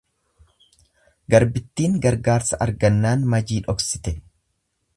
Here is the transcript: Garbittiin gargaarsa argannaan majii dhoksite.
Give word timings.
Garbittiin 1.33 1.99
gargaarsa 2.07 2.59
argannaan 2.67 3.27
majii 3.35 3.61
dhoksite. 3.69 4.15